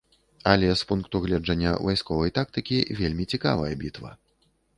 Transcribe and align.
Але 0.51 0.69
з 0.79 0.87
пункту 0.91 1.21
гледжання 1.25 1.73
вайсковай 1.89 2.33
тактыкі 2.39 2.77
вельмі 3.03 3.29
цікавая 3.35 3.71
бітва. 3.85 4.11